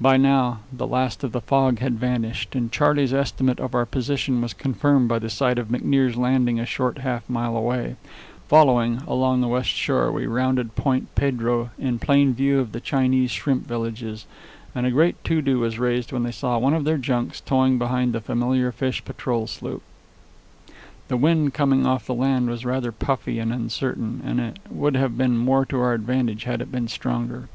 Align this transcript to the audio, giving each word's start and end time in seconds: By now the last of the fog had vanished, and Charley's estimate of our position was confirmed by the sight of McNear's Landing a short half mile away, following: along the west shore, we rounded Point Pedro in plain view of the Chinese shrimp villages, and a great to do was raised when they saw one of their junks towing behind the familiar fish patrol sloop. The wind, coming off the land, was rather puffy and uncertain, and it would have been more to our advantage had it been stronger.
By 0.00 0.18
now 0.18 0.60
the 0.72 0.86
last 0.86 1.24
of 1.24 1.32
the 1.32 1.40
fog 1.40 1.80
had 1.80 1.98
vanished, 1.98 2.54
and 2.54 2.70
Charley's 2.70 3.12
estimate 3.12 3.58
of 3.58 3.74
our 3.74 3.86
position 3.86 4.40
was 4.40 4.54
confirmed 4.54 5.08
by 5.08 5.18
the 5.18 5.28
sight 5.28 5.58
of 5.58 5.66
McNear's 5.66 6.16
Landing 6.16 6.60
a 6.60 6.64
short 6.64 6.98
half 6.98 7.28
mile 7.28 7.56
away, 7.56 7.96
following: 8.46 9.02
along 9.04 9.40
the 9.40 9.48
west 9.48 9.70
shore, 9.70 10.12
we 10.12 10.28
rounded 10.28 10.76
Point 10.76 11.12
Pedro 11.16 11.70
in 11.76 11.98
plain 11.98 12.34
view 12.34 12.60
of 12.60 12.70
the 12.70 12.78
Chinese 12.78 13.32
shrimp 13.32 13.66
villages, 13.66 14.26
and 14.76 14.86
a 14.86 14.92
great 14.92 15.16
to 15.24 15.42
do 15.42 15.58
was 15.58 15.76
raised 15.76 16.12
when 16.12 16.22
they 16.22 16.30
saw 16.30 16.56
one 16.56 16.72
of 16.72 16.84
their 16.84 16.96
junks 16.96 17.40
towing 17.40 17.78
behind 17.78 18.12
the 18.12 18.20
familiar 18.20 18.70
fish 18.70 19.04
patrol 19.04 19.48
sloop. 19.48 19.82
The 21.08 21.16
wind, 21.16 21.52
coming 21.52 21.84
off 21.84 22.06
the 22.06 22.14
land, 22.14 22.48
was 22.48 22.64
rather 22.64 22.92
puffy 22.92 23.40
and 23.40 23.52
uncertain, 23.52 24.22
and 24.24 24.38
it 24.38 24.60
would 24.70 24.94
have 24.94 25.18
been 25.18 25.36
more 25.36 25.66
to 25.66 25.80
our 25.80 25.94
advantage 25.94 26.44
had 26.44 26.60
it 26.62 26.70
been 26.70 26.86
stronger. 26.86 27.48